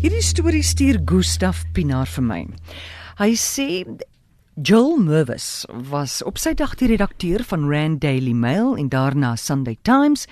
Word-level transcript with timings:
Hierdie 0.00 0.22
storie 0.24 0.62
stuur 0.64 0.96
Gustaf 1.04 1.58
Pinaar 1.76 2.08
vir 2.08 2.24
my. 2.24 2.38
Hy 3.18 3.34
sê 3.36 3.66
Joel 4.56 4.94
Mervis 5.04 5.66
was 5.90 6.22
op 6.24 6.40
sy 6.40 6.54
dag 6.56 6.72
die 6.80 6.88
redakteur 6.88 7.44
van 7.44 7.66
Rand 7.68 8.00
Daily 8.00 8.32
Mail 8.32 8.78
en 8.80 8.88
daarna 8.88 9.34
Sunday 9.36 9.76
Times 9.84 10.24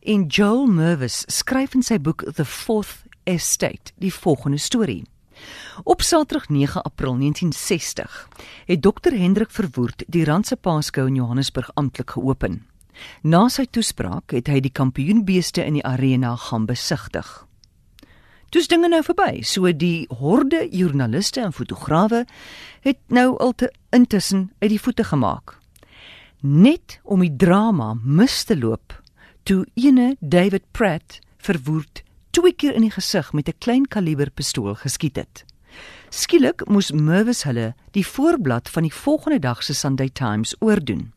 en 0.00 0.24
Joel 0.24 0.64
Mervis 0.72 1.26
skryf 1.28 1.76
in 1.76 1.84
sy 1.84 1.98
boek 2.00 2.24
The 2.32 2.46
Fourth 2.48 3.02
Estate 3.28 3.92
die 4.00 4.14
volgende 4.14 4.56
storie. 4.56 5.04
Op 5.84 6.00
Saterdag 6.00 6.48
9 6.48 6.80
April 6.80 7.20
1960 7.20 8.24
het 8.72 8.80
Dr 8.80 9.12
Hendrik 9.12 9.52
Verwoerd 9.52 10.08
die 10.08 10.24
Randse 10.24 10.56
Paaskou 10.56 11.04
in 11.12 11.20
Johannesburg 11.20 11.68
amptelik 11.76 12.16
geopen. 12.16 12.62
Na 13.20 13.50
sy 13.52 13.68
toespraak 13.68 14.32
het 14.32 14.48
hy 14.48 14.64
die 14.64 14.72
kampioenbeeste 14.72 15.60
in 15.60 15.76
die 15.76 15.84
arena 15.84 16.38
gaan 16.48 16.64
besigtig. 16.64 17.49
Dis 18.50 18.66
dinge 18.66 18.88
nou 18.90 19.02
verby. 19.06 19.44
So 19.46 19.70
die 19.70 20.08
horde 20.18 20.64
joernaliste 20.74 21.40
en 21.44 21.52
fotograwe 21.54 22.24
het 22.82 22.98
nou 23.06 23.36
al 23.38 23.52
te 23.54 23.70
intussen 23.94 24.50
uit 24.58 24.70
die 24.72 24.80
voete 24.80 25.04
gemaak. 25.06 25.54
Net 26.40 26.98
om 27.02 27.22
die 27.22 27.36
drama 27.36 27.94
mis 28.02 28.42
te 28.44 28.58
loop 28.58 28.96
toe 29.46 29.62
ene 29.78 30.16
David 30.20 30.66
Pratt 30.74 31.20
verwoed 31.38 32.02
twee 32.34 32.52
keer 32.52 32.74
in 32.74 32.88
die 32.88 32.94
gesig 32.94 33.32
met 33.32 33.48
'n 33.48 33.58
klein 33.58 33.86
kaliber 33.86 34.30
pistool 34.30 34.74
geskiet 34.74 35.16
het. 35.16 35.44
Skielik 36.10 36.66
moes 36.66 36.90
Mervis 36.92 37.42
hulle 37.42 37.74
die 37.90 38.06
voorblad 38.06 38.68
van 38.68 38.82
die 38.82 38.94
volgende 38.94 39.38
dag 39.38 39.62
se 39.62 39.74
Sunday 39.74 40.08
Times 40.08 40.54
oordoen. 40.58 41.12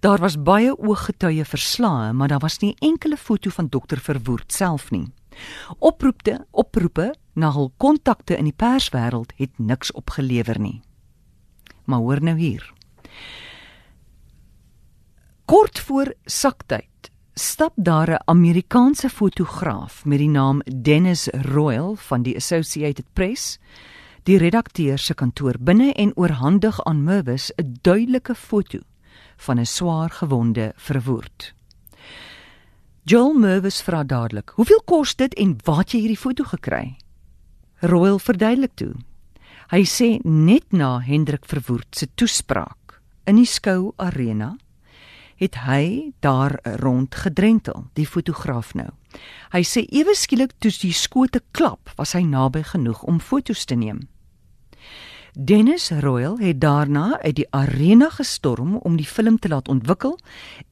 Daar 0.00 0.18
was 0.18 0.42
baie 0.42 0.78
ooggetuie 0.78 1.44
verslae, 1.44 2.12
maar 2.12 2.28
daar 2.28 2.38
was 2.38 2.58
nie 2.58 2.76
enkele 2.78 3.16
foto 3.16 3.50
van 3.50 3.66
dokter 3.68 3.98
Verwoerd 3.98 4.52
self 4.52 4.90
nie. 4.90 5.12
Oproepte, 5.78 6.46
oproepe 6.50 7.14
na 7.34 7.52
hul 7.52 7.72
kontakte 7.76 8.36
in 8.36 8.44
die 8.44 8.56
perswêreld 8.56 9.32
het 9.36 9.58
niks 9.58 9.92
opgelewer 9.92 10.60
nie. 10.60 10.80
Maar 11.84 11.98
hoor 11.98 12.22
nou 12.22 12.38
hier. 12.38 12.72
Kort 15.44 15.78
voor 15.78 16.14
saktyd 16.24 17.10
stap 17.34 17.72
daar 17.76 18.10
'n 18.10 18.22
Amerikaanse 18.24 19.08
fotograaf 19.08 20.04
met 20.04 20.18
die 20.18 20.28
naam 20.28 20.60
Dennis 20.82 21.28
Royal 21.28 21.94
van 21.94 22.22
die 22.22 22.36
Associated 22.36 23.04
Press 23.12 23.58
die 24.22 24.38
redakteur 24.38 24.98
se 24.98 25.14
kantoor 25.14 25.54
binne 25.60 25.92
en 25.92 26.16
oorhandig 26.16 26.84
aan 26.84 27.04
Mervis 27.04 27.52
'n 27.56 27.76
duidelike 27.82 28.34
foto 28.34 28.78
van 29.36 29.58
'n 29.58 29.66
swaar 29.66 30.10
gewonde 30.10 30.72
verwoerd. 30.76 31.54
Joel 33.06 33.36
Mervis 33.38 33.82
vra 33.86 34.02
dadelik: 34.02 34.50
"Hoeveel 34.58 34.82
kos 34.84 35.14
dit 35.14 35.34
en 35.34 35.56
waar 35.64 35.78
het 35.78 35.92
jy 35.92 35.98
hierdie 36.00 36.18
foto 36.18 36.44
gekry?" 36.44 36.96
Royal 37.78 38.18
verduidelik 38.18 38.72
toe. 38.74 38.94
Hy 39.70 39.84
sê 39.86 40.08
net 40.24 40.72
na 40.72 40.98
Hendrik 40.98 41.46
Verwoerd 41.46 41.86
se 41.94 42.08
toespraak 42.14 42.98
in 43.24 43.36
die 43.36 43.46
skou 43.46 43.92
arena 43.96 44.56
het 45.36 45.54
hy 45.54 46.12
daar 46.20 46.58
rond 46.82 47.14
gedrentel, 47.14 47.84
die 47.94 48.06
fotograaf 48.06 48.74
nou. 48.74 48.90
Hy 49.52 49.62
sê 49.62 49.86
ewe 49.86 50.14
skielik 50.14 50.58
toe 50.58 50.74
die 50.74 50.92
skote 50.92 51.42
klap, 51.52 51.90
was 51.96 52.12
hy 52.12 52.24
naby 52.26 52.62
genoeg 52.62 53.02
om 53.02 53.20
fotos 53.20 53.64
te 53.64 53.74
neem. 53.76 54.08
Dennis 55.38 55.90
Royal 55.90 56.38
het 56.38 56.60
daarna 56.60 57.20
uit 57.22 57.36
die 57.36 57.50
arena 57.50 58.10
gestorm 58.10 58.76
om 58.76 58.96
die 58.96 59.06
film 59.06 59.38
te 59.38 59.48
laat 59.48 59.68
ontwikkel 59.68 60.18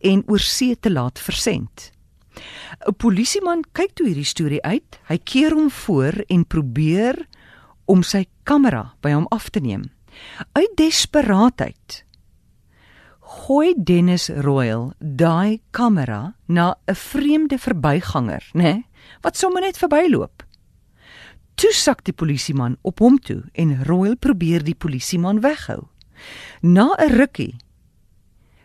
en 0.01 0.25
oor 0.27 0.41
see 0.41 0.75
te 0.75 0.91
laat 0.91 1.19
versend. 1.19 1.94
'n 2.89 2.95
Polisieman 2.97 3.65
kyk 3.73 3.95
toe 3.95 4.07
hierdie 4.07 4.25
storie 4.25 4.63
uit. 4.63 4.99
Hy 5.09 5.19
keer 5.19 5.53
hom 5.53 5.71
voor 5.71 6.25
en 6.29 6.47
probeer 6.47 7.27
om 7.85 8.03
sy 8.03 8.27
kamera 8.43 8.95
by 9.01 9.13
hom 9.13 9.27
af 9.31 9.51
te 9.51 9.61
neem. 9.61 9.91
Uit 10.53 10.77
desperaatheid 10.77 12.05
gooi 13.25 13.75
Dennis 13.77 14.29
Royal 14.29 14.93
daai 14.99 15.61
kamera 15.71 16.35
na 16.47 16.77
'n 16.87 16.95
vreemde 16.95 17.59
verbyganger, 17.59 18.51
né, 18.53 18.63
nee, 18.63 18.87
wat 19.21 19.37
sommer 19.37 19.61
net 19.61 19.79
verbyloop. 19.79 20.43
Toe 21.55 21.73
sak 21.73 22.05
die 22.05 22.13
polisieman 22.13 22.77
op 22.83 22.99
hom 22.99 23.19
toe 23.19 23.43
en 23.53 23.85
Royal 23.85 24.17
probeer 24.17 24.65
die 24.65 24.75
polisieman 24.75 25.41
weghou. 25.41 25.89
Na 26.61 26.95
'n 26.99 27.11
rukkie 27.11 27.57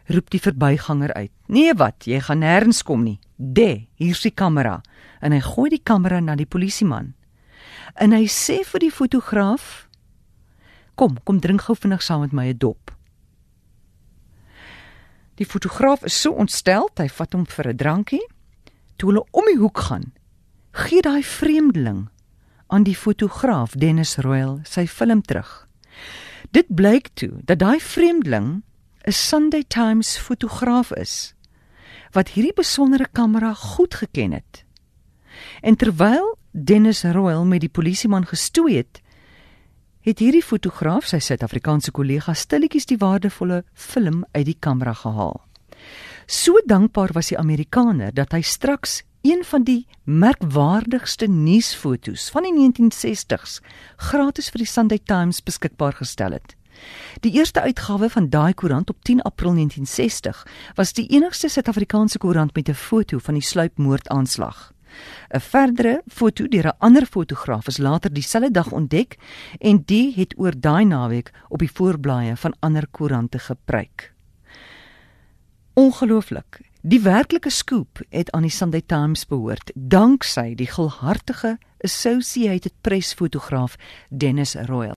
roep 0.05 0.29
die 0.29 0.41
verbyganger 0.41 1.13
uit: 1.13 1.31
"Nee 1.47 1.73
wat, 1.73 2.05
jy 2.05 2.19
gaan 2.19 2.39
nêrens 2.39 2.83
kom 2.83 3.03
nie. 3.03 3.19
De, 3.39 3.87
hier's 3.95 4.21
die 4.21 4.35
kamera." 4.35 4.81
En 5.21 5.31
hy 5.31 5.39
gooi 5.39 5.69
die 5.69 5.83
kamera 5.83 6.19
na 6.19 6.35
die 6.35 6.45
polisieman. 6.45 7.13
En 7.95 8.11
hy 8.11 8.27
sê 8.27 8.61
vir 8.67 8.79
die 8.79 8.91
fotograaf: 8.91 9.87
"Kom, 10.95 11.17
kom 11.23 11.39
drink 11.39 11.61
gou 11.61 11.75
vinnig 11.75 12.03
saam 12.03 12.21
met 12.21 12.31
my 12.31 12.47
'n 12.51 12.57
dop." 12.57 12.91
Die 15.39 15.47
fotograaf 15.47 16.03
is 16.03 16.21
so 16.21 16.31
ontstel, 16.35 16.89
hy 16.99 17.07
vat 17.07 17.33
hom 17.33 17.45
vir 17.45 17.67
'n 17.69 17.77
drankie. 17.77 18.25
Toe 18.97 19.09
hulle 19.09 19.25
om 19.31 19.45
die 19.45 19.59
hoek 19.59 19.77
gaan, 19.77 20.11
gee 20.71 21.01
daai 21.01 21.23
vreemdeling 21.23 22.09
aan 22.67 22.83
die 22.83 22.95
fotograaf 22.95 23.71
Dennis 23.71 24.17
Royal 24.17 24.59
sy 24.63 24.85
film 24.87 25.21
terug. 25.21 25.67
Dit 26.51 26.67
blyk 26.67 27.09
toe 27.13 27.31
dat 27.45 27.59
daai 27.59 27.79
vreemdeling 27.79 28.63
'n 29.07 29.11
Sunday 29.11 29.63
Times 29.63 30.17
fotograaf 30.17 30.91
is 30.91 31.33
wat 32.15 32.33
hierdie 32.35 32.55
besondere 32.55 33.07
kamera 33.11 33.53
goed 33.53 33.95
geken 33.95 34.31
het. 34.31 34.63
En 35.61 35.75
terwyl 35.75 36.37
Dennis 36.51 37.03
Royal 37.03 37.45
met 37.45 37.61
die 37.61 37.69
polisieman 37.69 38.25
gestoei 38.25 38.77
het, 38.77 39.01
het 40.01 40.21
hierdie 40.23 40.43
fotograaf 40.43 41.05
sy 41.09 41.19
Suid-Afrikaanse 41.21 41.91
kollega 41.91 42.33
stilletjies 42.33 42.87
die 42.89 42.97
waardevolle 42.97 43.63
film 43.73 44.23
uit 44.31 44.45
die 44.47 44.57
kamera 44.59 44.93
gehaal. 44.93 45.41
So 46.25 46.61
dankbaar 46.65 47.13
was 47.13 47.31
die 47.31 47.37
Amerikaner 47.37 48.13
dat 48.13 48.33
hy 48.33 48.41
straks 48.41 49.01
een 49.21 49.43
van 49.43 49.65
die 49.67 49.87
merkwaardigste 50.03 51.27
nuusfoto's 51.27 52.29
van 52.31 52.47
die 52.47 52.53
1960s 52.55 53.59
gratis 54.09 54.51
vir 54.53 54.63
die 54.63 54.69
Sunday 54.69 55.01
Times 55.03 55.43
beskikbaar 55.43 55.97
gestel 55.99 56.37
het. 56.37 56.55
Die 57.19 57.31
eerste 57.31 57.61
uitgawe 57.61 58.09
van 58.09 58.29
daai 58.29 58.53
koerant 58.53 58.89
op 58.89 59.03
10 59.03 59.21
April 59.21 59.53
1960 59.53 60.47
was 60.75 60.93
die 60.93 61.07
enigste 61.07 61.49
Suid-Afrikaanse 61.49 62.17
koerant 62.17 62.55
met 62.55 62.69
'n 62.69 62.73
foto 62.73 63.17
van 63.17 63.33
die 63.33 63.43
sluipmoordaanslag. 63.43 64.73
'n 65.33 65.39
Verdere 65.39 66.01
foto 66.07 66.47
deur 66.47 66.67
'n 66.67 66.77
ander 66.79 67.05
fotograaf 67.05 67.67
is 67.67 67.77
later 67.77 68.13
dieselfde 68.13 68.51
dag 68.51 68.71
ontdek 68.71 69.17
en 69.59 69.83
die 69.85 70.13
het 70.15 70.33
oor 70.37 70.53
daai 70.59 70.85
naweek 70.85 71.31
op 71.47 71.59
die 71.59 71.71
voorblaaie 71.73 72.35
van 72.35 72.55
ander 72.59 72.87
koerante 72.91 73.39
gepryk. 73.39 74.13
Ongelooflik. 75.73 76.61
Die 76.81 77.01
werklike 77.01 77.49
skoop 77.49 77.99
het 78.09 78.31
aan 78.31 78.41
die 78.41 78.51
Sunday 78.51 78.81
Times 78.85 79.25
behoort 79.25 79.71
danksy 79.75 80.55
die 80.55 80.67
gulhartige 80.67 81.57
Associated 81.83 82.73
Press 82.81 83.13
fotograaf 83.13 83.75
Dennis 84.09 84.55
Royal. 84.55 84.95